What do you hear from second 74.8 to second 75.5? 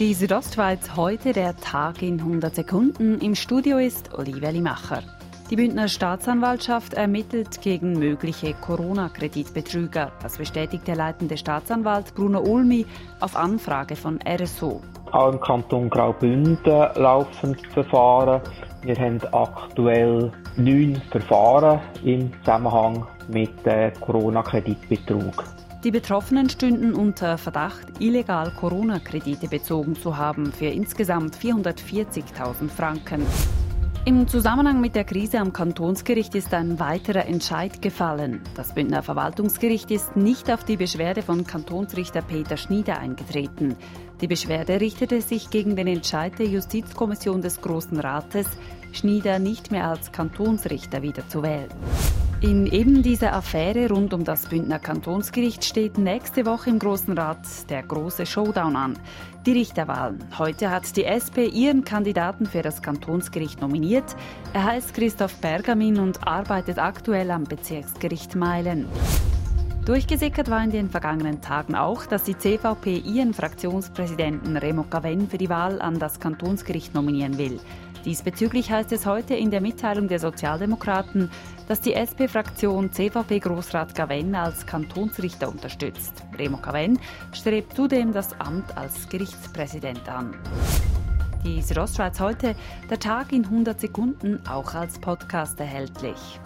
Caven für die